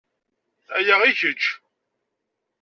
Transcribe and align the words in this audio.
Aya 0.77 0.95
i 1.09 1.11
kečč. 1.19 1.43